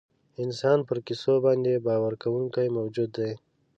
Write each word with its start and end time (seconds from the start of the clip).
انسان 0.43 0.79
پر 0.87 0.97
کیسو 1.07 1.33
باندې 1.45 1.83
باور 1.85 2.13
کوونکی 2.23 2.67
موجود 2.77 3.09
دی. 3.17 3.31